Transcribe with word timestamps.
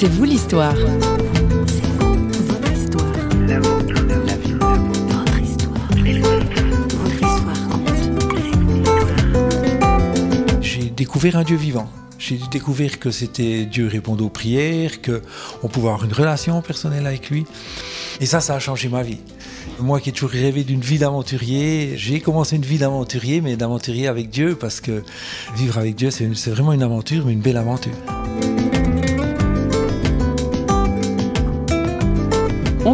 C'est 0.00 0.06
vous 0.06 0.22
l'histoire. 0.22 0.76
J'ai 10.60 10.90
découvert 10.90 11.36
un 11.36 11.42
Dieu 11.42 11.56
vivant. 11.56 11.90
J'ai 12.16 12.38
découvert 12.48 13.00
que 13.00 13.10
c'était 13.10 13.64
Dieu 13.64 13.88
répondait 13.88 14.22
aux 14.22 14.28
prières, 14.28 15.02
que 15.02 15.20
on 15.64 15.68
pouvait 15.68 15.88
avoir 15.88 16.04
une 16.04 16.12
relation 16.12 16.62
personnelle 16.62 17.04
avec 17.04 17.28
lui. 17.28 17.44
Et 18.20 18.26
ça, 18.26 18.40
ça 18.40 18.54
a 18.54 18.60
changé 18.60 18.88
ma 18.88 19.02
vie. 19.02 19.18
Moi 19.80 19.98
qui 19.98 20.10
ai 20.10 20.12
toujours 20.12 20.30
rêvé 20.30 20.62
d'une 20.62 20.80
vie 20.80 20.98
d'aventurier, 20.98 21.94
j'ai 21.96 22.20
commencé 22.20 22.54
une 22.54 22.62
vie 22.62 22.78
d'aventurier, 22.78 23.40
mais 23.40 23.56
d'aventurier 23.56 24.06
avec 24.06 24.30
Dieu, 24.30 24.54
parce 24.54 24.80
que 24.80 25.02
vivre 25.56 25.76
avec 25.76 25.96
Dieu, 25.96 26.12
c'est 26.12 26.32
c'est 26.36 26.52
vraiment 26.52 26.72
une 26.72 26.84
aventure, 26.84 27.26
mais 27.26 27.32
une 27.32 27.40
belle 27.40 27.56
aventure. 27.56 27.94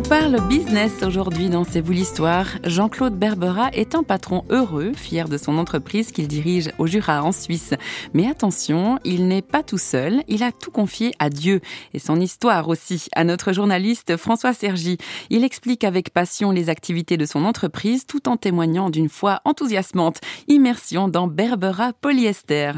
Parle 0.08 0.36
business 0.48 1.02
aujourd'hui 1.02 1.48
dans 1.48 1.64
C'est 1.64 1.80
vous 1.80 1.92
l'histoire. 1.92 2.46
Jean-Claude 2.64 3.18
Berbera 3.18 3.70
est 3.72 3.94
un 3.94 4.02
patron 4.02 4.44
heureux, 4.50 4.92
fier 4.94 5.28
de 5.28 5.38
son 5.38 5.56
entreprise 5.56 6.12
qu'il 6.12 6.28
dirige 6.28 6.70
au 6.78 6.86
Jura 6.86 7.22
en 7.22 7.32
Suisse. 7.32 7.72
Mais 8.12 8.28
attention, 8.28 8.98
il 9.04 9.28
n'est 9.28 9.42
pas 9.42 9.62
tout 9.62 9.78
seul, 9.78 10.22
il 10.28 10.42
a 10.42 10.52
tout 10.52 10.70
confié 10.70 11.14
à 11.18 11.30
Dieu 11.30 11.60
et 11.94 11.98
son 11.98 12.20
histoire 12.20 12.68
aussi 12.68 13.08
à 13.14 13.24
notre 13.24 13.52
journaliste 13.52 14.16
François 14.16 14.52
Sergi. 14.52 14.98
Il 15.30 15.42
explique 15.42 15.84
avec 15.84 16.10
passion 16.10 16.50
les 16.50 16.68
activités 16.68 17.16
de 17.16 17.24
son 17.26 17.44
entreprise 17.44 18.06
tout 18.06 18.28
en 18.28 18.36
témoignant 18.36 18.90
d'une 18.90 19.08
foi 19.08 19.40
enthousiasmante. 19.44 20.20
Immersion 20.48 21.08
dans 21.08 21.28
Berbera 21.28 21.92
Polyester. 21.98 22.72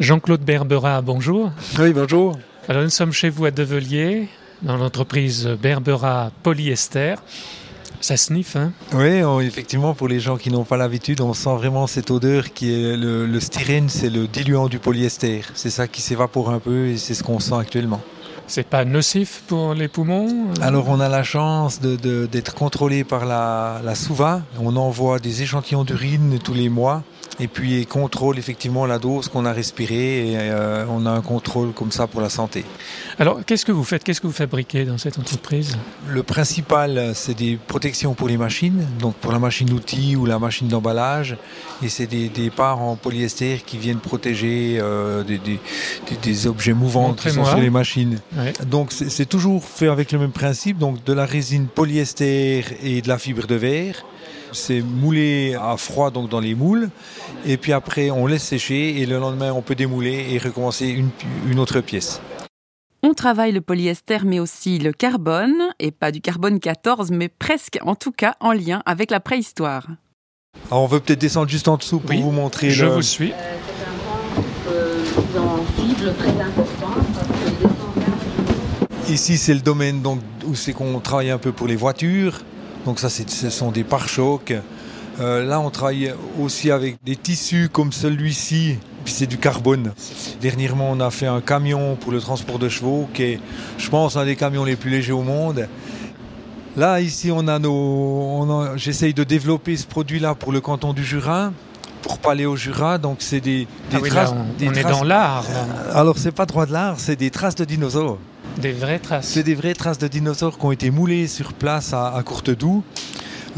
Jean-Claude 0.00 0.42
Berbera, 0.42 1.02
bonjour. 1.02 1.50
Oui, 1.78 1.92
bonjour. 1.92 2.38
Alors 2.68 2.82
nous 2.82 2.90
sommes 2.90 3.12
chez 3.12 3.28
vous 3.28 3.44
à 3.44 3.50
Develier, 3.50 4.28
dans 4.62 4.76
l'entreprise 4.76 5.46
Berbera 5.60 6.30
Polyester. 6.42 7.14
Ça 8.00 8.16
sniffe, 8.16 8.56
hein? 8.56 8.72
Oui, 8.92 9.22
on- 9.24 9.40
effectivement, 9.40 9.94
pour 9.94 10.06
les 10.08 10.20
gens 10.20 10.36
qui 10.36 10.50
n'ont 10.50 10.64
pas 10.64 10.76
l'habitude, 10.76 11.20
on 11.22 11.32
sent 11.34 11.54
vraiment 11.56 11.86
cette 11.86 12.10
odeur 12.10 12.52
qui 12.52 12.72
est 12.72 12.96
le, 12.96 13.26
le 13.26 13.40
styrène, 13.40 13.88
c'est 13.88 14.10
le 14.10 14.26
diluant 14.26 14.68
du 14.68 14.78
polyester. 14.78 15.42
C'est 15.54 15.70
ça 15.70 15.88
qui 15.88 16.02
s'évapore 16.02 16.50
un 16.50 16.58
peu 16.58 16.88
et 16.88 16.98
c'est 16.98 17.14
ce 17.14 17.22
qu'on 17.22 17.40
sent 17.40 17.54
actuellement. 17.58 18.00
C'est 18.48 18.66
pas 18.68 18.84
nocif 18.84 19.42
pour 19.48 19.74
les 19.74 19.88
poumons 19.88 20.48
Alors 20.60 20.88
on 20.88 21.00
a 21.00 21.08
la 21.08 21.24
chance 21.24 21.80
de- 21.80 21.96
de- 21.96 22.26
d'être 22.30 22.54
contrôlé 22.54 23.02
par 23.02 23.24
la, 23.26 23.80
la 23.84 23.94
SOUVA. 23.96 24.42
On 24.60 24.76
envoie 24.76 25.18
des 25.18 25.42
échantillons 25.42 25.82
d'urine 25.82 26.38
tous 26.44 26.54
les 26.54 26.68
mois 26.68 27.02
et 27.40 27.48
puis 27.48 27.80
ils 27.80 27.86
contrôlent 27.86 28.38
effectivement 28.38 28.86
la 28.86 28.98
dose 28.98 29.28
qu'on 29.28 29.44
a 29.44 29.52
respirée 29.52 30.32
et 30.32 30.36
euh, 30.38 30.84
on 30.90 31.04
a 31.06 31.10
un 31.10 31.20
contrôle 31.20 31.72
comme 31.72 31.92
ça 31.92 32.06
pour 32.06 32.20
la 32.20 32.30
santé. 32.30 32.64
Alors 33.18 33.40
qu'est-ce 33.44 33.64
que 33.64 33.72
vous 33.72 33.84
faites? 33.84 34.04
Qu'est-ce 34.04 34.20
que 34.20 34.26
vous 34.26 34.32
fabriquez 34.32 34.84
dans 34.84 34.98
cette 34.98 35.18
entreprise? 35.18 35.76
Le 36.08 36.22
principal, 36.22 37.12
c'est 37.14 37.34
des 37.36 37.58
protections 37.66 38.14
pour 38.14 38.28
les 38.28 38.36
machines, 38.36 38.86
donc 39.00 39.14
pour 39.16 39.32
la 39.32 39.38
machine 39.38 39.66
d'outils 39.66 40.16
ou 40.16 40.26
la 40.26 40.38
machine 40.38 40.68
d'emballage. 40.68 41.36
Et 41.82 41.88
c'est 41.88 42.06
des, 42.06 42.28
des 42.28 42.50
parts 42.50 42.80
en 42.82 42.96
polyester 42.96 43.62
qui 43.64 43.78
viennent 43.78 43.98
protéger 43.98 44.78
euh, 44.80 45.22
des, 45.22 45.38
des- 45.38 45.60
des- 46.10 46.16
des 46.22 46.46
objets 46.46 46.72
mouvants 46.72 47.12
qui 47.14 47.30
sont 47.30 47.44
sur 47.44 47.58
les 47.58 47.70
machines. 47.70 48.18
Ouais. 48.36 48.52
Donc 48.66 48.92
c'est 48.92 49.26
toujours 49.26 49.62
fait 49.64 49.88
avec 49.88 50.12
le 50.12 50.18
même 50.18 50.32
principe, 50.32 50.78
donc 50.78 51.04
de 51.04 51.12
la 51.12 51.26
résine 51.26 51.66
polyester 51.66 52.64
et 52.82 53.02
de 53.02 53.08
la 53.08 53.18
fibre 53.18 53.46
de 53.46 53.54
verre. 53.54 54.04
C'est 54.52 54.80
moulé 54.80 55.54
à 55.60 55.76
froid 55.76 56.10
donc 56.10 56.28
dans 56.28 56.40
les 56.40 56.54
moules 56.54 56.88
et 57.44 57.56
puis 57.56 57.72
après 57.72 58.10
on 58.10 58.26
laisse 58.26 58.42
sécher 58.44 59.00
et 59.00 59.06
le 59.06 59.18
lendemain 59.18 59.52
on 59.52 59.62
peut 59.62 59.74
démouler 59.74 60.26
et 60.30 60.38
recommencer 60.38 60.86
une, 60.88 61.10
une 61.48 61.58
autre 61.58 61.80
pièce. 61.80 62.20
On 63.02 63.12
travaille 63.14 63.52
le 63.52 63.60
polyester 63.60 64.18
mais 64.24 64.40
aussi 64.40 64.78
le 64.78 64.92
carbone, 64.92 65.54
et 65.78 65.90
pas 65.92 66.10
du 66.10 66.20
carbone 66.20 66.58
14, 66.58 67.10
mais 67.12 67.28
presque 67.28 67.78
en 67.82 67.94
tout 67.94 68.10
cas 68.12 68.34
en 68.40 68.52
lien 68.52 68.82
avec 68.86 69.10
la 69.10 69.20
préhistoire. 69.20 69.86
Alors 70.70 70.82
on 70.82 70.86
veut 70.86 71.00
peut-être 71.00 71.20
descendre 71.20 71.48
juste 71.48 71.68
en 71.68 71.76
dessous 71.76 72.00
pour 72.00 72.10
Oui, 72.10 72.20
vous 72.22 72.32
montrer 72.32 72.70
Je 72.70 72.86
le... 72.86 72.92
vous 72.92 73.02
suis. 73.02 73.32
euh, 74.68 75.04
Ici, 79.08 79.36
c'est 79.36 79.54
le 79.54 79.60
domaine 79.60 80.02
donc, 80.02 80.20
où 80.46 80.54
c'est 80.54 80.72
qu'on 80.72 80.98
travaille 81.00 81.30
un 81.30 81.38
peu 81.38 81.52
pour 81.52 81.68
les 81.68 81.76
voitures. 81.76 82.40
Donc 82.86 83.00
ça, 83.00 83.10
ce 83.10 83.50
sont 83.50 83.72
des 83.72 83.84
pare-chocs. 83.84 84.54
Euh, 85.18 85.44
là, 85.44 85.60
on 85.60 85.70
travaille 85.70 86.14
aussi 86.40 86.70
avec 86.70 86.96
des 87.04 87.16
tissus 87.16 87.68
comme 87.70 87.92
celui-ci. 87.92 88.78
Puis 89.04 89.12
c'est 89.12 89.26
du 89.26 89.38
carbone. 89.38 89.92
Dernièrement, 90.40 90.90
on 90.90 91.00
a 91.00 91.10
fait 91.10 91.26
un 91.26 91.40
camion 91.40 91.96
pour 91.96 92.12
le 92.12 92.20
transport 92.20 92.58
de 92.58 92.68
chevaux, 92.68 93.08
qui 93.12 93.22
est, 93.22 93.40
je 93.78 93.88
pense, 93.90 94.16
un 94.16 94.24
des 94.24 94.36
camions 94.36 94.64
les 94.64 94.76
plus 94.76 94.90
légers 94.90 95.12
au 95.12 95.22
monde. 95.22 95.68
Là, 96.76 97.00
ici, 97.00 97.30
on 97.32 97.46
a 97.48 97.58
nos. 97.58 98.76
J'essaye 98.76 99.14
de 99.14 99.24
développer 99.24 99.76
ce 99.76 99.86
produit-là 99.86 100.34
pour 100.34 100.52
le 100.52 100.60
canton 100.60 100.92
du 100.92 101.04
Jura, 101.04 101.52
pour 102.02 102.18
Paléo 102.18 102.54
Jura. 102.56 102.98
Donc, 102.98 103.18
c'est 103.20 103.40
des, 103.40 103.66
des 103.90 103.96
Ah 103.96 103.98
oui, 104.02 104.10
là, 104.10 104.14
traces. 104.26 104.32
on, 104.32 104.58
des 104.58 104.68
on 104.68 104.72
est 104.74 104.82
dans 104.82 105.02
l'art, 105.04 105.44
là. 105.52 105.94
Alors, 105.98 106.18
c'est 106.18 106.32
pas 106.32 106.46
droit 106.46 106.66
de 106.66 106.72
l'art, 106.72 106.96
c'est 106.98 107.16
des 107.16 107.30
traces 107.30 107.54
de 107.54 107.64
dinosaures. 107.64 108.18
Des 108.60 108.72
vraies 108.72 108.98
traces. 108.98 109.28
C'est 109.28 109.42
des 109.42 109.54
vraies 109.54 109.74
traces 109.74 109.98
de 109.98 110.08
dinosaures 110.08 110.58
qui 110.58 110.64
ont 110.64 110.72
été 110.72 110.90
moulées 110.90 111.26
sur 111.26 111.52
place 111.52 111.92
à, 111.92 112.14
à 112.14 112.22
Courtedoux, 112.22 112.82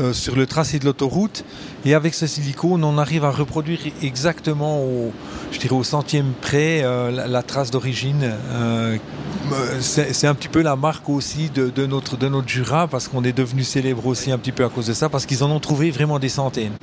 euh, 0.01 0.13
sur 0.13 0.37
le 0.37 0.47
tracé 0.47 0.79
de 0.79 0.85
l'autoroute. 0.85 1.45
Et 1.85 1.95
avec 1.95 2.15
ce 2.15 2.27
silicone, 2.27 2.85
on 2.85 2.99
arrive 2.99 3.25
à 3.25 3.31
reproduire 3.31 3.81
exactement 4.03 4.81
au, 4.81 5.13
je 5.51 5.59
dirais 5.59 5.75
au 5.75 5.83
centième 5.83 6.33
près 6.41 6.83
euh, 6.83 7.11
la, 7.11 7.43
trace 7.43 7.71
d'origine. 7.71 8.33
Euh, 8.53 8.97
c'est 9.81 10.27
un 10.27 10.35
petit 10.35 10.49
peu 10.49 10.63
la 10.63 10.77
marque 10.77 11.09
aussi 11.09 11.51
de, 11.51 11.87
notre, 11.87 12.17
de 12.17 12.29
notre 12.29 12.49
Jura, 12.49 12.87
parce 12.87 13.09
qu'on 13.09 13.25
est 13.25 13.33
devenu 13.33 13.65
célèbre 13.65 14.07
aussi 14.07 14.31
un 14.31 14.39
petit 14.39 14.53
peu 14.53 14.65
à 14.65 14.69
cause 14.69 14.87
de 14.87 14.93
ça, 14.93 15.09
parce 15.09 15.27
qu'ils 15.27 15.43
en 15.43 15.51
ont 15.51 15.61
trouvé 15.61 15.91
vraiment 15.91 16.19
des 16.19 16.29
centaines. 16.29 16.75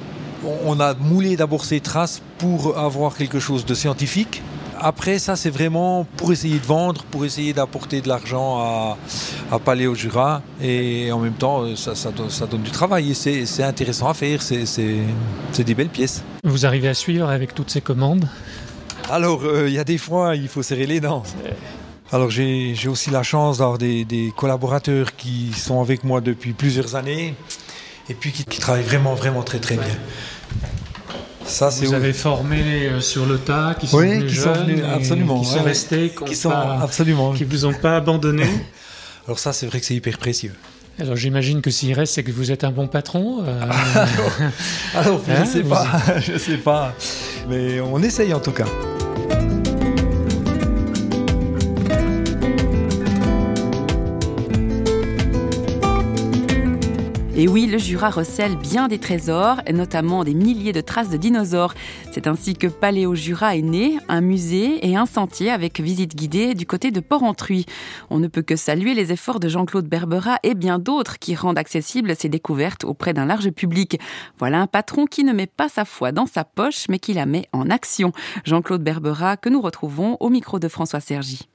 On 0.65 0.79
a 0.79 0.93
moulé 0.93 1.37
d'abord 1.37 1.63
ces 1.65 1.79
traces 1.79 2.21
pour 2.37 2.77
avoir 2.77 3.15
quelque 3.15 3.39
chose 3.39 3.65
de 3.65 3.73
scientifique. 3.73 4.41
Après, 4.87 5.17
ça, 5.17 5.35
c'est 5.35 5.49
vraiment 5.49 6.05
pour 6.15 6.31
essayer 6.31 6.59
de 6.59 6.65
vendre, 6.65 7.03
pour 7.09 7.25
essayer 7.25 7.53
d'apporter 7.53 8.01
de 8.01 8.07
l'argent 8.07 8.59
à, 8.59 8.97
à 9.51 9.57
Paléo 9.57 9.95
Jura. 9.95 10.43
Et 10.61 11.11
en 11.11 11.17
même 11.17 11.33
temps, 11.33 11.75
ça, 11.75 11.95
ça 11.95 12.11
donne, 12.11 12.29
ça 12.29 12.45
donne 12.45 12.61
du 12.61 12.69
travail 12.69 13.09
et 13.09 13.13
c'est 13.15 13.63
intéressant 13.63 14.09
à 14.09 14.13
faire. 14.13 14.43
C'est- 14.43 14.63
des 15.63 15.73
belles 15.73 15.89
pièces. 15.89 16.23
Vous 16.43 16.67
arrivez 16.67 16.87
à 16.87 16.93
suivre 16.93 17.27
avec 17.29 17.55
toutes 17.55 17.71
ces 17.71 17.81
commandes? 17.81 18.29
Alors, 19.09 19.41
euh, 19.43 19.67
il 19.67 19.73
y 19.73 19.79
a 19.79 19.83
des 19.83 19.97
fois, 19.97 20.35
il 20.35 20.47
faut 20.47 20.61
serrer 20.61 20.85
les 20.85 20.99
dents. 20.99 21.23
Alors, 22.11 22.29
j'ai 22.29 22.75
j'ai 22.75 22.87
aussi 22.87 23.09
la 23.09 23.23
chance 23.23 23.57
d'avoir 23.57 23.79
des, 23.79 24.05
des 24.05 24.31
collaborateurs 24.37 25.15
qui 25.15 25.51
sont 25.53 25.81
avec 25.81 26.03
moi 26.03 26.21
depuis 26.21 26.53
plusieurs 26.53 26.95
années 26.95 27.33
et 28.07 28.13
puis 28.13 28.31
qui, 28.31 28.43
qui 28.45 28.59
travaillent 28.59 28.83
vraiment, 28.83 29.15
vraiment 29.15 29.41
très, 29.41 29.57
très 29.57 29.77
bien. 29.77 29.97
Ça, 31.45 31.69
Vous 31.69 31.93
avez 31.93 32.11
formé 32.13 32.87
euh, 32.87 32.99
sur 33.01 33.25
le 33.25 33.37
tas, 33.37 33.75
qui 33.79 33.87
sont 33.87 33.97
Oui, 33.97 34.09
venus 34.17 34.31
qui 34.33 34.37
sont 34.39 34.53
venus, 34.53 34.81
absolument, 34.83 35.39
qui 35.41 35.47
sont 35.47 35.55
ouais, 35.57 35.61
restés, 35.61 36.13
qui, 36.17 36.25
qui 36.25 36.35
sont 36.35 36.49
pas- 36.49 36.79
absolument. 36.81 37.33
qui 37.33 37.43
vous 37.43 37.65
ont 37.65 37.73
pas 37.73 37.97
abandonné. 37.97 38.45
Alors 39.27 39.37
ça, 39.39 39.53
c'est 39.53 39.67
vrai 39.67 39.79
que 39.79 39.85
c'est 39.85 39.95
hyper 39.95 40.17
précieux. 40.17 40.53
Alors 40.99 41.15
j'imagine 41.15 41.61
que 41.61 41.69
s'il 41.71 41.93
reste, 41.93 42.13
c'est 42.15 42.23
que 42.23 42.31
vous 42.31 42.51
êtes 42.51 42.63
un 42.63 42.71
bon 42.71 42.87
patron. 42.87 43.43
euh, 43.45 43.61
Alors, 44.95 45.21
Hein, 45.29 45.43
je 45.43 45.49
sais 45.49 45.61
vous- 45.61 45.69
pas, 45.69 45.87
je 46.19 46.37
sais 46.37 46.57
pas, 46.57 46.93
mais 47.49 47.79
on 47.81 48.01
essaye 48.01 48.33
en 48.33 48.39
tout 48.39 48.51
cas. 48.51 48.65
Et 57.37 57.49
oui, 57.49 57.65
le 57.65 57.77
Jura 57.77 58.11
recèle 58.11 58.55
bien 58.55 58.87
des 58.87 58.97
trésors, 58.97 59.57
notamment 59.73 60.23
des 60.23 60.33
milliers 60.33 60.71
de 60.71 60.79
traces 60.79 61.09
de 61.09 61.17
dinosaures. 61.17 61.73
C'est 62.13 62.27
ainsi 62.27 62.53
que 62.53 62.67
Paléo 62.67 63.13
Jura 63.13 63.57
est 63.57 63.61
né, 63.61 63.97
un 64.07 64.21
musée 64.21 64.87
et 64.87 64.95
un 64.95 65.05
sentier 65.05 65.51
avec 65.51 65.81
visite 65.81 66.15
guidée 66.15 66.53
du 66.53 66.65
côté 66.65 66.91
de 66.91 67.01
Port-Entruy. 67.01 67.65
On 68.09 68.19
ne 68.19 68.29
peut 68.29 68.41
que 68.41 68.55
saluer 68.55 68.93
les 68.93 69.11
efforts 69.11 69.41
de 69.41 69.49
Jean-Claude 69.49 69.85
Berbera 69.85 70.37
et 70.43 70.53
bien 70.53 70.79
d'autres 70.79 71.19
qui 71.19 71.35
rendent 71.35 71.57
accessibles 71.57 72.15
ces 72.15 72.29
découvertes 72.29 72.85
auprès 72.85 73.11
d'un 73.11 73.25
large 73.25 73.49
public. 73.49 73.99
Voilà 74.39 74.61
un 74.61 74.67
patron 74.67 75.05
qui 75.05 75.25
ne 75.25 75.33
met 75.33 75.45
pas 75.45 75.67
sa 75.67 75.83
foi 75.83 76.13
dans 76.13 76.27
sa 76.27 76.45
poche, 76.45 76.85
mais 76.87 76.99
qui 76.99 77.11
la 77.11 77.25
met 77.25 77.49
en 77.51 77.69
action. 77.69 78.13
Jean-Claude 78.45 78.81
Berbera 78.81 79.35
que 79.35 79.49
nous 79.49 79.59
retrouvons 79.59 80.15
au 80.21 80.29
micro 80.29 80.57
de 80.57 80.69
François 80.69 81.01
Sergi. 81.01 81.49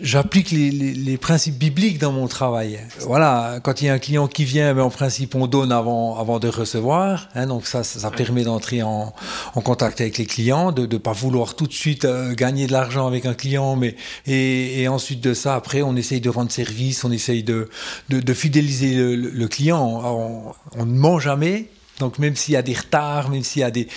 J'applique 0.00 0.50
les, 0.50 0.72
les- 0.72 0.92
les 0.92 1.16
principes 1.18 1.56
bibliques 1.56 1.98
dans 2.00 2.10
mon 2.10 2.26
travail. 2.26 2.80
Voilà, 3.02 3.60
quand 3.62 3.80
il 3.80 3.84
y 3.84 3.88
a 3.88 3.92
un 3.94 4.00
client 4.00 4.26
qui 4.26 4.44
vient, 4.44 4.74
ben, 4.74 4.82
en 4.82 4.90
principe, 4.90 5.36
on 5.36 5.46
donne 5.46 5.70
avant, 5.70 6.18
avant 6.18 6.40
de 6.40 6.48
recevoir. 6.48 7.28
hein, 7.36 7.46
donc 7.46 7.66
ça, 7.66 7.84
ça, 7.84 8.00
ça 8.00 8.10
permet 8.10 8.42
d'entrer 8.42 8.82
en, 8.82 9.12
en 9.54 9.60
contact 9.60 10.00
avec 10.00 10.18
les 10.18 10.26
clients, 10.26 10.72
de 10.72 10.84
ne 10.86 10.98
pas 10.98 11.12
vouloir 11.12 11.54
tout 11.54 11.68
de 11.68 11.72
suite 11.72 12.04
euh, 12.06 12.34
gagner 12.34 12.66
de 12.66 12.72
l'argent 12.72 13.06
avec 13.06 13.24
un 13.24 13.34
client, 13.34 13.76
mais 13.76 13.94
et, 14.26 14.82
et 14.82 14.88
ensuite 14.88 15.20
de 15.20 15.32
ça, 15.32 15.54
après, 15.54 15.82
on 15.82 15.94
essaye 15.94 16.20
de 16.20 16.28
rendre 16.30 16.50
service, 16.50 17.04
on 17.04 17.12
essaye 17.12 17.44
de, 17.44 17.68
de, 18.08 18.18
de 18.18 18.34
fidéliser 18.34 18.94
le, 18.96 19.46
client. 19.48 20.54
On 20.76 20.84
ne 20.86 20.90
ment 20.98 21.20
jamais. 21.20 21.68
Donc 22.00 22.18
même 22.18 22.34
s'il 22.36 22.54
y 22.54 22.56
a 22.56 22.62
des 22.62 22.74
retards, 22.74 23.30
même 23.30 23.42
s'il 23.42 23.60
y 23.60 23.64
a 23.64 23.70
des, 23.70 23.88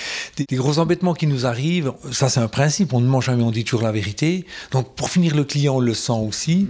gros 0.54 0.80
embêtements 0.80 1.14
qui 1.14 1.28
nous 1.28 1.46
arrivent, 1.46 1.94
ça 2.12 2.30
c'est 2.30 2.40
un 2.40 2.48
principe, 2.48 2.94
on 2.94 3.00
ne 3.00 3.08
ment 3.08 3.22
jamais, 3.22 3.44
on 3.44 3.52
dit 3.52 3.64
toujours 3.64 3.82
la 3.82 3.92
vérité. 3.92 4.46
Donc 4.72 4.94
pour 4.96 5.10
finir, 5.10 5.36
le 5.36 5.44
client 5.44 5.80
le 5.80 5.94
sent 5.94 6.12
aussi. 6.12 6.68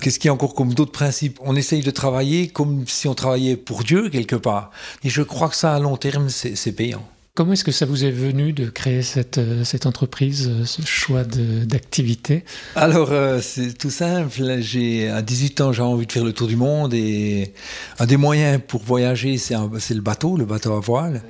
Qu'est-ce 0.00 0.18
qu'il 0.18 0.28
y 0.28 0.30
a 0.30 0.34
encore 0.34 0.54
comme 0.54 0.74
d'autres 0.74 0.92
principes? 0.92 1.38
On 1.42 1.56
essaye 1.56 1.82
de 1.82 1.90
travailler 1.90 2.48
comme 2.48 2.86
si 2.86 3.08
on 3.08 3.14
travaillait 3.14 3.56
pour 3.56 3.82
Dieu 3.82 4.08
quelque 4.10 4.36
part. 4.36 4.70
Et 5.04 5.08
je 5.08 5.22
crois 5.22 5.48
que 5.48 5.56
ça 5.56 5.74
à 5.74 5.78
long 5.78 5.96
terme, 5.96 6.28
c'est 6.28 6.72
payant. 6.72 7.06
Comment 7.38 7.52
est-ce 7.52 7.62
que 7.62 7.70
ça 7.70 7.86
vous 7.86 8.04
est 8.04 8.10
venu 8.10 8.52
de 8.52 8.68
créer 8.68 9.02
cette, 9.02 9.38
euh, 9.38 9.62
entreprise, 9.84 10.48
euh, 10.50 10.64
ce 10.64 10.82
choix 10.82 11.22
d'activité? 11.22 12.42
Alors, 12.74 13.12
euh, 13.12 13.40
c'est 13.40 13.78
tout 13.78 13.90
simple. 13.90 14.42
À 14.42 15.22
18 15.22 15.60
ans, 15.60 15.72
j'ai 15.72 15.82
envie 15.82 16.06
de 16.06 16.10
faire 16.10 16.24
le 16.24 16.32
tour 16.32 16.48
du 16.48 16.56
monde 16.56 16.94
et 16.94 17.52
un 18.00 18.06
des 18.06 18.16
moyens 18.16 18.60
pour 18.66 18.82
voyager, 18.82 19.38
c'est 19.38 19.54
le 19.54 20.00
bateau, 20.00 20.36
le 20.36 20.46
bateau 20.46 20.72
à 20.72 20.80
voile. 20.80 21.22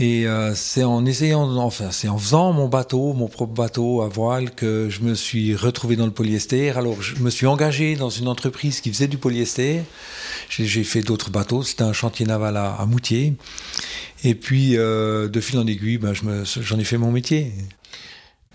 Et 0.00 0.26
c'est 0.56 0.82
en 0.82 1.06
essayant, 1.06 1.48
enfin, 1.58 1.92
c'est 1.92 2.08
en 2.08 2.18
faisant 2.18 2.52
mon 2.52 2.66
bateau, 2.66 3.12
mon 3.12 3.28
propre 3.28 3.54
bateau 3.54 4.02
à 4.02 4.08
voile, 4.08 4.50
que 4.50 4.88
je 4.90 5.02
me 5.02 5.14
suis 5.14 5.54
retrouvé 5.54 5.94
dans 5.94 6.06
le 6.06 6.12
polyester. 6.12 6.70
Alors, 6.70 7.00
je 7.00 7.22
me 7.22 7.30
suis 7.30 7.46
engagé 7.46 7.94
dans 7.94 8.10
une 8.10 8.26
entreprise 8.26 8.80
qui 8.80 8.92
faisait 8.92 9.06
du 9.06 9.16
polyester. 9.16 9.82
J'ai 10.50 10.82
fait 10.82 11.02
d'autres 11.02 11.30
bateaux. 11.30 11.62
C'était 11.62 11.84
un 11.84 11.92
chantier 11.92 12.26
naval 12.26 12.56
à, 12.56 12.74
à 12.74 12.84
Moutier. 12.84 13.34
Et 14.24 14.34
puis, 14.34 14.76
euh, 14.76 15.28
de 15.28 15.40
fil 15.40 15.58
en 15.58 15.66
aiguille, 15.66 15.98
ben, 15.98 16.12
j'en 16.14 16.78
ai 16.78 16.84
fait 16.84 16.98
mon 16.98 17.12
métier. 17.12 17.52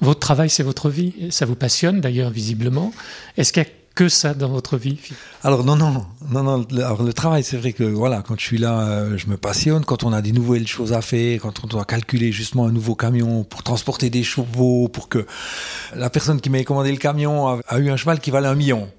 Votre 0.02 0.20
travail, 0.20 0.50
c'est 0.50 0.64
votre 0.64 0.90
vie. 0.90 1.14
Ça 1.30 1.46
vous 1.46 1.56
passionne 1.56 2.02
d'ailleurs, 2.02 2.32
visiblement. 2.32 2.92
Est-ce 3.38 3.54
qu'il 3.54 3.64
y 3.64 3.66
a 3.66 3.70
que 3.94 4.08
ça 4.10 4.34
dans 4.34 4.50
votre 4.50 4.78
vie 4.78 4.98
Alors 5.44 5.66
non, 5.66 5.76
non, 5.76 6.06
non, 6.30 6.44
non. 6.44 6.66
Alors, 6.78 7.04
le 7.04 7.14
travail, 7.14 7.44
c'est 7.44 7.58
vrai 7.58 7.74
que 7.74 7.84
voilà, 7.84 8.24
quand 8.26 8.40
je 8.40 8.46
suis 8.46 8.58
là, 8.58 8.80
euh, 8.80 9.18
je 9.18 9.28
me 9.28 9.38
passionne. 9.38 9.84
Quand 9.84 10.04
on 10.04 10.14
a 10.14 10.22
des 10.22 10.32
nouvelles 10.32 10.68
choses 10.68 10.94
à 10.94 11.02
faire, 11.02 11.42
quand 11.42 11.64
on 11.64 11.68
doit 11.68 11.86
calculer 11.86 12.32
justement 12.32 12.66
un 12.66 12.72
nouveau 12.72 12.96
camion 12.96 13.44
pour 13.44 13.64
transporter 13.64 14.10
des 14.10 14.24
chevaux, 14.24 14.88
pour 14.88 15.10
que 15.10 15.26
la 15.96 16.10
personne 16.10 16.40
qui 16.40 16.50
m'a 16.50 16.64
commandé 16.64 16.92
le 16.92 16.98
camion 16.98 17.48
a, 17.48 17.60
a 17.68 17.80
eu 17.80 17.90
un 17.90 17.98
cheval 17.98 18.20
qui 18.20 18.32
valait 18.32 18.48
un 18.48 18.56
million. 18.56 18.90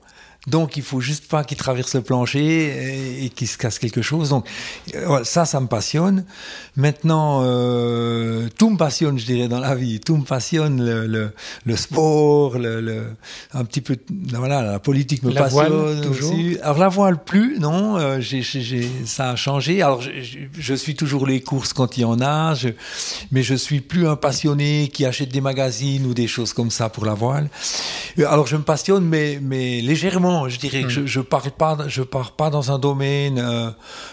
Donc 0.48 0.76
il 0.76 0.82
faut 0.82 1.00
juste 1.00 1.28
pas 1.28 1.44
qu'il 1.44 1.56
traverse 1.56 1.94
le 1.94 2.00
plancher 2.00 3.24
et, 3.24 3.28
qu'il 3.28 3.46
se 3.46 3.56
casse 3.56 3.78
quelque 3.78 4.02
chose. 4.02 4.30
Donc 4.30 4.44
euh, 4.96 5.22
ça, 5.22 5.44
ça 5.44 5.60
me 5.60 5.68
passionne. 5.68 6.24
Maintenant, 6.74 7.42
euh, 7.44 8.48
tout 8.58 8.68
me 8.70 8.76
passionne, 8.76 9.20
je 9.20 9.24
dirais, 9.24 9.46
dans 9.46 9.60
la 9.60 9.76
vie. 9.76 10.00
Tout 10.00 10.16
me 10.16 10.24
passionne, 10.24 10.84
le, 10.84 11.06
le, 11.06 11.30
le 11.64 11.76
sport, 11.76 12.58
le, 12.58 12.80
le, 12.80 13.04
un 13.54 13.64
petit 13.64 13.80
peu, 13.80 13.96
voilà, 14.32 14.62
la 14.62 14.80
politique 14.80 15.22
me 15.22 15.32
la 15.32 15.44
passionne 15.44 15.68
voile, 15.68 16.00
toujours. 16.00 16.32
aussi. 16.32 16.58
Alors 16.60 16.78
la 16.78 16.88
voile 16.88 17.22
plus, 17.22 17.60
non. 17.60 17.96
Euh, 17.98 18.20
ça 19.04 19.30
a 19.30 19.36
changé. 19.36 19.80
Alors 19.80 20.00
je, 20.00 20.10
je, 20.58 20.74
suis 20.74 20.96
toujours 20.96 21.24
les 21.24 21.40
courses 21.40 21.72
quand 21.72 21.96
il 21.96 22.00
y 22.00 22.04
en 22.04 22.20
a, 22.20 22.54
je, 22.54 22.70
mais 23.30 23.44
je 23.44 23.54
suis 23.54 23.80
plus 23.80 24.08
un 24.08 24.16
passionné 24.16 24.90
qui 24.92 25.04
achète 25.06 25.28
des 25.28 25.40
magazines 25.40 26.04
ou 26.04 26.14
des 26.14 26.26
choses 26.26 26.52
comme 26.52 26.70
ça 26.72 26.88
pour 26.88 27.04
la 27.04 27.14
voile. 27.14 27.48
Alors 28.18 28.48
je 28.48 28.56
me 28.56 28.62
passionne, 28.62 29.04
mais, 29.04 29.38
mais 29.40 29.80
légèrement 29.80 30.31
je 30.48 30.58
dirais 30.58 30.82
que 30.82 30.88
je, 30.88 31.06
je 31.06 31.20
pars 31.20 31.50
pas, 31.52 31.78
je 31.88 32.02
pars 32.02 32.32
pas 32.32 32.50
dans 32.50 32.72
un 32.72 32.78
domaine 32.78 33.38
euh, 33.38 33.70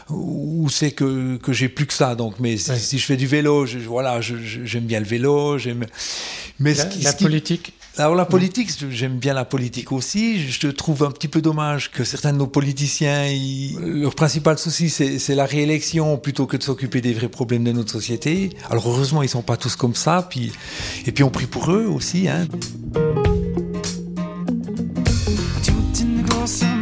où 0.09 0.69
c'est 0.69 0.91
que, 0.91 1.37
que 1.37 1.53
j'ai 1.53 1.69
plus 1.69 1.85
que 1.85 1.93
ça. 1.93 2.15
Donc, 2.15 2.35
mais 2.39 2.57
si, 2.57 2.77
si 2.79 2.97
je 2.99 3.05
fais 3.05 3.17
du 3.17 3.27
vélo, 3.27 3.65
je, 3.65 3.79
voilà, 3.79 4.19
j'aime 4.21 4.85
bien 4.85 4.99
le 4.99 5.05
vélo, 5.05 5.57
j'aime. 5.57 5.85
Mais 6.59 6.73
la, 6.73 6.83
ce 6.83 6.95
qui, 6.95 7.01
la 7.01 7.11
ce 7.11 7.17
qui, 7.17 7.23
politique. 7.23 7.73
Alors 7.97 8.15
la 8.15 8.25
politique, 8.25 8.69
j'aime 8.91 9.17
bien 9.17 9.33
la 9.33 9.43
politique 9.43 9.91
aussi. 9.91 10.49
Je 10.49 10.67
trouve 10.67 11.03
un 11.03 11.11
petit 11.11 11.27
peu 11.27 11.41
dommage 11.41 11.91
que 11.91 12.05
certains 12.05 12.31
de 12.31 12.37
nos 12.37 12.47
politiciens, 12.47 13.27
ils, 13.27 13.77
leur 13.77 14.15
principal 14.15 14.57
souci, 14.57 14.89
c'est 14.89 15.35
la 15.35 15.45
réélection 15.45 16.17
plutôt 16.17 16.45
que 16.45 16.55
de 16.55 16.63
s'occuper 16.63 17.01
des 17.01 17.13
vrais 17.13 17.27
problèmes 17.27 17.65
de 17.65 17.73
notre 17.73 17.91
société. 17.91 18.51
Alors 18.69 18.87
heureusement, 18.87 19.21
ils 19.21 19.29
sont 19.29 19.41
pas 19.41 19.57
tous 19.57 19.75
comme 19.75 19.95
ça. 19.95 20.25
Puis 20.29 20.51
et 21.05 21.11
puis 21.11 21.23
on 21.23 21.29
prie 21.29 21.47
pour 21.47 21.71
eux 21.71 21.87
aussi. 21.87 22.29
Hein. 22.29 22.47
awesome. 26.41 26.78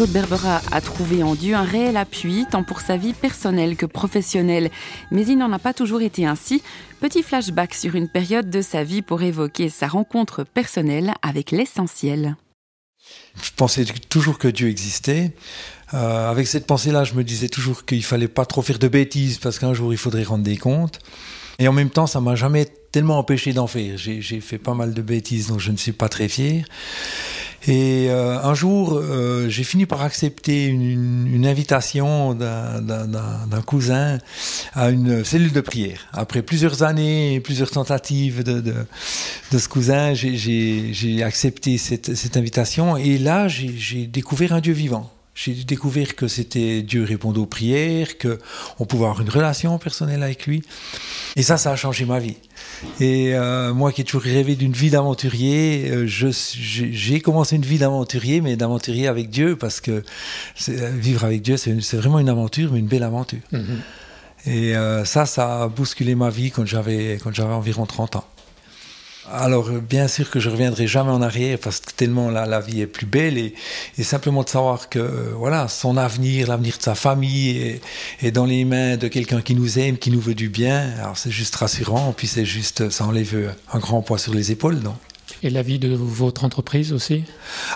Jean-Claude 0.00 0.14
Berbera 0.14 0.62
a 0.72 0.80
trouvé 0.80 1.22
en 1.22 1.34
Dieu 1.34 1.54
un 1.54 1.62
réel 1.62 1.98
appui, 1.98 2.46
tant 2.50 2.62
pour 2.62 2.80
sa 2.80 2.96
vie 2.96 3.12
personnelle 3.12 3.76
que 3.76 3.84
professionnelle. 3.84 4.70
Mais 5.10 5.26
il 5.26 5.36
n'en 5.36 5.52
a 5.52 5.58
pas 5.58 5.74
toujours 5.74 6.00
été 6.00 6.24
ainsi. 6.24 6.62
Petit 7.00 7.22
flashback 7.22 7.74
sur 7.74 7.94
une 7.94 8.08
période 8.08 8.48
de 8.48 8.62
sa 8.62 8.82
vie 8.82 9.02
pour 9.02 9.20
évoquer 9.20 9.68
sa 9.68 9.88
rencontre 9.88 10.42
personnelle 10.42 11.12
avec 11.20 11.50
l'essentiel. 11.50 12.36
Je 13.42 13.50
pensais 13.54 13.84
toujours 14.08 14.38
que 14.38 14.48
Dieu 14.48 14.68
existait. 14.68 15.32
Euh, 15.92 16.30
avec 16.30 16.46
cette 16.46 16.66
pensée-là, 16.66 17.04
je 17.04 17.12
me 17.12 17.22
disais 17.22 17.50
toujours 17.50 17.84
qu'il 17.84 18.02
fallait 18.02 18.26
pas 18.26 18.46
trop 18.46 18.62
faire 18.62 18.78
de 18.78 18.88
bêtises 18.88 19.36
parce 19.36 19.58
qu'un 19.58 19.74
jour 19.74 19.92
il 19.92 19.98
faudrait 19.98 20.24
rendre 20.24 20.44
des 20.44 20.56
comptes. 20.56 20.98
Et 21.58 21.68
en 21.68 21.74
même 21.74 21.90
temps, 21.90 22.06
ça 22.06 22.22
m'a 22.22 22.36
jamais 22.36 22.64
tellement 22.64 23.18
empêché 23.18 23.52
d'en 23.52 23.66
faire. 23.66 23.98
J'ai 23.98 24.40
fait 24.40 24.56
pas 24.56 24.72
mal 24.72 24.94
de 24.94 25.02
bêtises, 25.02 25.48
donc 25.48 25.60
je 25.60 25.70
ne 25.70 25.76
suis 25.76 25.92
pas 25.92 26.08
très 26.08 26.26
fier. 26.26 26.64
Et 27.66 28.06
euh, 28.08 28.40
un 28.42 28.54
jour, 28.54 28.94
euh, 28.94 29.48
j'ai 29.48 29.64
fini 29.64 29.84
par 29.84 30.02
accepter 30.02 30.66
une, 30.66 31.46
invitation 31.46 32.34
d'un 32.34 33.62
cousin 33.66 34.18
à 34.74 34.90
une 34.90 35.24
cellule 35.24 35.52
de 35.52 35.60
prière. 35.60 36.06
Après 36.12 36.42
plusieurs 36.42 36.82
années 36.82 37.40
plusieurs 37.40 37.70
tentatives 37.70 38.44
de, 38.44 38.74
ce 39.50 39.68
cousin, 39.68 40.14
j'ai 40.14 41.22
accepté 41.22 41.76
cette 41.78 42.36
invitation. 42.36 42.96
Et 42.96 43.18
là, 43.18 43.48
j'ai 43.48 44.06
découvert 44.06 44.52
un 44.52 44.60
Dieu 44.60 44.72
vivant. 44.72 45.10
J'ai 45.42 45.54
découvert 45.54 46.16
que 46.16 46.28
c'était 46.28 46.82
Dieu 46.82 47.02
répondait 47.02 47.38
aux 47.38 47.46
prières, 47.46 48.18
que 48.18 48.38
on 48.78 48.84
pouvait 48.84 49.04
avoir 49.04 49.22
une 49.22 49.30
relation 49.30 49.78
personnelle 49.78 50.22
avec 50.22 50.46
lui. 50.46 50.62
Et 51.34 51.42
ça, 51.42 51.56
ça 51.56 51.72
a 51.72 51.76
changé 51.76 52.04
ma 52.04 52.18
vie. 52.18 52.36
Et 53.00 53.34
euh, 53.34 53.72
moi 53.72 53.90
qui 53.90 54.02
ai 54.02 54.04
toujours 54.04 54.20
rêvé 54.20 54.54
d'une 54.54 54.74
vie 54.74 54.90
d'aventurier, 54.90 55.90
euh, 55.90 56.06
j'ai 56.06 57.20
commencé 57.20 57.56
une 57.56 57.64
vie 57.64 57.78
d'aventurier, 57.78 58.42
mais 58.42 58.56
d'aventurier 58.56 59.08
avec 59.08 59.30
Dieu, 59.30 59.56
parce 59.56 59.80
que 59.80 60.02
vivre 60.68 61.24
avec 61.24 61.40
Dieu, 61.40 61.56
c'est 61.56 61.96
vraiment 61.96 62.18
une 62.18 62.28
aventure, 62.28 62.72
mais 62.74 62.78
une 62.78 62.88
belle 62.88 63.02
aventure. 63.02 63.40
Mm-hmm. 63.50 64.46
Et 64.46 64.76
euh, 64.76 65.04
ça, 65.04 65.26
ça 65.26 65.62
a 65.62 65.68
bousculé 65.68 66.14
ma 66.14 66.30
vie 66.30 66.50
quand 66.50 66.66
j'avais 66.66 67.18
environ 67.24 67.86
30 67.86 68.16
ans. 68.16 68.24
Alors, 69.32 69.68
euh, 69.68 69.80
bien 69.80 70.08
sûr 70.08 70.28
que 70.30 70.40
je 70.40 70.50
reviendrai 70.50 70.86
jamais 70.86 71.10
en 71.10 71.22
arrière 71.22 71.58
parce 71.58 71.80
que 71.80 71.92
tellement 71.92 72.30
la, 72.30 72.46
la 72.46 72.60
vie 72.60 72.80
est 72.80 72.86
plus 72.86 73.06
belle 73.06 73.38
et, 73.38 73.54
et, 73.98 74.02
simplement 74.02 74.42
de 74.42 74.48
savoir 74.48 74.88
que 74.88 74.98
euh, 74.98 75.32
voilà, 75.36 75.68
son 75.68 75.96
avenir, 75.96 76.48
l'avenir 76.48 76.76
de 76.76 76.82
sa 76.82 76.94
famille 76.94 77.56
est, 77.56 77.80
est, 78.22 78.30
dans 78.32 78.46
les 78.46 78.64
mains 78.64 78.96
de 78.96 79.08
quelqu'un 79.08 79.40
qui 79.40 79.54
nous 79.54 79.78
aime, 79.78 79.98
qui 79.98 80.10
nous 80.10 80.20
veut 80.20 80.34
du 80.34 80.48
bien. 80.48 80.92
Alors, 80.98 81.16
c'est 81.16 81.30
juste 81.30 81.54
rassurant. 81.56 82.12
Puis 82.16 82.26
c'est 82.26 82.44
juste, 82.44 82.90
ça 82.90 83.04
enlève 83.04 83.54
un 83.72 83.78
grand 83.78 84.02
poids 84.02 84.18
sur 84.18 84.34
les 84.34 84.50
épaules, 84.50 84.80
non? 84.82 84.96
Et 85.42 85.50
la 85.50 85.62
vie 85.62 85.78
de 85.78 85.94
votre 85.94 86.44
entreprise 86.44 86.92
aussi? 86.92 87.24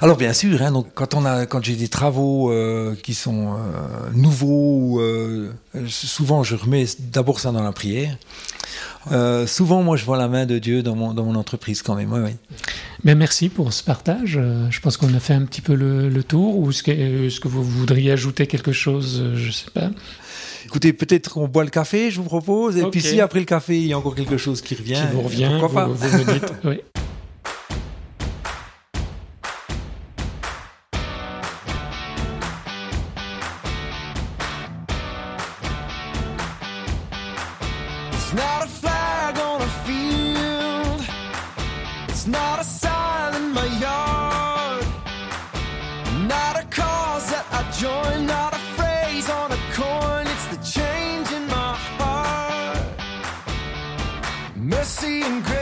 Alors 0.02 0.16
bien 0.16 0.32
sûr, 0.32 0.60
hein, 0.62 0.70
donc 0.70 0.88
quand 0.94 1.14
on 1.14 1.24
a, 1.24 1.46
quand 1.46 1.64
j'ai 1.64 1.76
des 1.76 1.88
travaux 1.88 2.50
euh, 2.50 2.94
qui 3.02 3.14
sont 3.14 3.54
euh, 3.54 4.10
nouveaux, 4.12 5.00
euh, 5.00 5.50
souvent 5.88 6.42
je 6.42 6.56
remets 6.56 6.84
d'abord 6.98 7.40
ça 7.40 7.52
dans 7.52 7.62
la 7.62 7.72
prière. 7.72 8.16
Euh, 9.12 9.46
souvent, 9.46 9.82
moi, 9.82 9.96
je 9.96 10.04
vois 10.04 10.16
la 10.16 10.28
main 10.28 10.46
de 10.46 10.58
Dieu 10.58 10.82
dans 10.82 10.94
mon, 10.94 11.14
dans 11.14 11.24
mon 11.24 11.34
entreprise 11.34 11.82
quand 11.82 11.94
même. 11.94 12.12
Oui, 12.12 12.20
oui. 12.24 12.30
Mais 13.04 13.14
merci 13.14 13.48
pour 13.48 13.72
ce 13.72 13.82
partage. 13.82 14.38
Euh, 14.40 14.66
je 14.70 14.80
pense 14.80 14.96
qu'on 14.96 15.12
a 15.14 15.20
fait 15.20 15.34
un 15.34 15.44
petit 15.44 15.60
peu 15.60 15.74
le, 15.74 16.08
le 16.08 16.24
tour. 16.24 16.58
Ou 16.58 16.70
est-ce 16.70 16.82
que, 16.82 16.90
est 16.90 17.40
que, 17.40 17.48
vous 17.48 17.62
voudriez 17.62 18.12
ajouter 18.12 18.46
quelque 18.46 18.72
chose? 18.72 19.20
Euh, 19.20 19.36
Je 19.36 19.48
ne 19.48 19.52
sais 19.52 19.70
pas. 19.72 19.90
Écoutez, 20.64 20.92
peut-être 20.92 21.30
qu'on 21.30 21.46
boit 21.46 21.64
le 21.64 21.70
café, 21.70 22.10
je 22.10 22.20
vous 22.20 22.26
propose. 22.26 22.76
Et 22.76 22.82
okay. 22.82 22.90
puis 22.90 23.00
si 23.02 23.20
après 23.20 23.38
le 23.38 23.44
café, 23.44 23.78
il 23.78 23.86
y 23.86 23.92
a 23.92 23.98
encore 23.98 24.14
quelque 24.14 24.38
chose 24.38 24.62
qui 24.62 24.74
revient, 24.74 24.94
qui 24.94 25.14
vous 25.14 25.22
revient, 25.22 25.50
pourquoi 25.60 25.86
vous, 25.86 25.94
pas? 25.94 26.06
vous 26.06 26.18
me 26.18 26.32
dites. 26.32 26.52
oui. 26.64 26.80
Non 55.04 55.53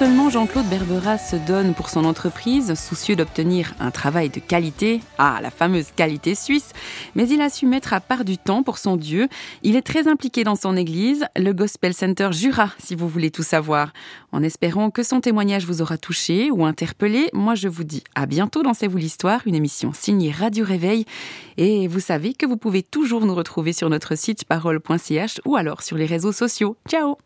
seulement 0.00 0.30
Jean-Claude 0.30 0.64
Berbera 0.64 1.18
se 1.18 1.36
donne 1.36 1.74
pour 1.74 1.90
son 1.90 2.06
entreprise, 2.06 2.72
soucieux 2.72 3.16
d'obtenir 3.16 3.74
un 3.80 3.90
travail 3.90 4.30
de 4.30 4.40
qualité, 4.40 5.02
ah, 5.18 5.40
la 5.42 5.50
fameuse 5.50 5.88
qualité 5.94 6.34
suisse, 6.34 6.72
mais 7.14 7.28
il 7.28 7.42
a 7.42 7.50
su 7.50 7.66
mettre 7.66 7.92
à 7.92 8.00
part 8.00 8.24
du 8.24 8.38
temps 8.38 8.62
pour 8.62 8.78
son 8.78 8.96
Dieu. 8.96 9.28
Il 9.62 9.76
est 9.76 9.82
très 9.82 10.08
impliqué 10.08 10.42
dans 10.42 10.56
son 10.56 10.74
église, 10.74 11.26
le 11.36 11.52
Gospel 11.52 11.92
Center 11.92 12.30
Jura, 12.32 12.70
si 12.78 12.94
vous 12.94 13.08
voulez 13.08 13.30
tout 13.30 13.42
savoir. 13.42 13.92
En 14.32 14.42
espérant 14.42 14.88
que 14.90 15.02
son 15.02 15.20
témoignage 15.20 15.66
vous 15.66 15.82
aura 15.82 15.98
touché 15.98 16.50
ou 16.50 16.64
interpellé, 16.64 17.28
moi 17.34 17.54
je 17.54 17.68
vous 17.68 17.84
dis 17.84 18.02
à 18.14 18.24
bientôt 18.24 18.62
dans 18.62 18.72
C'est 18.72 18.88
vous 18.88 18.96
l'histoire, 18.96 19.42
une 19.44 19.54
émission 19.54 19.92
signée 19.92 20.30
Radio 20.30 20.64
Réveil. 20.64 21.04
Et 21.58 21.88
vous 21.88 22.00
savez 22.00 22.32
que 22.32 22.46
vous 22.46 22.56
pouvez 22.56 22.82
toujours 22.82 23.26
nous 23.26 23.34
retrouver 23.34 23.74
sur 23.74 23.90
notre 23.90 24.16
site 24.16 24.46
parole.ch 24.46 25.42
ou 25.44 25.56
alors 25.56 25.82
sur 25.82 25.98
les 25.98 26.06
réseaux 26.06 26.32
sociaux. 26.32 26.78
Ciao 26.88 27.18